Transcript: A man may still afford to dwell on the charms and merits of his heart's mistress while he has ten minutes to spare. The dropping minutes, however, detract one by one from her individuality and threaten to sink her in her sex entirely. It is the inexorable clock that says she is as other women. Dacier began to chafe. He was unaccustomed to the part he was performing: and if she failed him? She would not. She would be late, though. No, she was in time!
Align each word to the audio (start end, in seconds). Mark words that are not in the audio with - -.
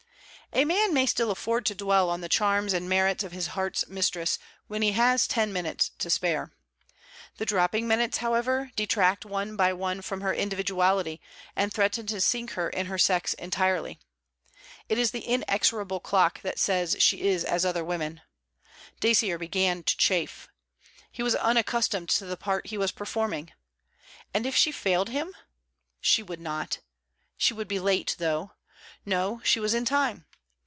A 0.53 0.65
man 0.65 0.93
may 0.93 1.05
still 1.05 1.31
afford 1.31 1.65
to 1.67 1.75
dwell 1.75 2.09
on 2.09 2.19
the 2.19 2.27
charms 2.27 2.73
and 2.73 2.89
merits 2.89 3.23
of 3.23 3.31
his 3.31 3.47
heart's 3.55 3.87
mistress 3.87 4.37
while 4.67 4.81
he 4.81 4.91
has 4.91 5.25
ten 5.25 5.53
minutes 5.53 5.91
to 5.99 6.09
spare. 6.09 6.51
The 7.37 7.45
dropping 7.45 7.87
minutes, 7.87 8.17
however, 8.17 8.69
detract 8.75 9.23
one 9.25 9.55
by 9.55 9.71
one 9.71 10.01
from 10.01 10.19
her 10.19 10.33
individuality 10.33 11.21
and 11.55 11.71
threaten 11.73 12.05
to 12.07 12.19
sink 12.19 12.51
her 12.51 12.69
in 12.69 12.87
her 12.87 12.97
sex 12.97 13.33
entirely. 13.35 13.97
It 14.89 14.97
is 14.97 15.11
the 15.11 15.21
inexorable 15.25 16.01
clock 16.01 16.41
that 16.41 16.59
says 16.59 16.97
she 16.99 17.21
is 17.21 17.45
as 17.45 17.63
other 17.63 17.85
women. 17.85 18.19
Dacier 18.99 19.37
began 19.37 19.83
to 19.83 19.95
chafe. 19.95 20.49
He 21.09 21.23
was 21.23 21.33
unaccustomed 21.33 22.09
to 22.09 22.25
the 22.25 22.35
part 22.35 22.67
he 22.67 22.77
was 22.77 22.91
performing: 22.91 23.53
and 24.33 24.45
if 24.45 24.57
she 24.57 24.73
failed 24.73 25.07
him? 25.07 25.33
She 26.01 26.21
would 26.21 26.41
not. 26.41 26.79
She 27.37 27.53
would 27.53 27.69
be 27.69 27.79
late, 27.79 28.17
though. 28.19 28.51
No, 29.05 29.39
she 29.45 29.61
was 29.61 29.73
in 29.73 29.85
time! 29.85 30.25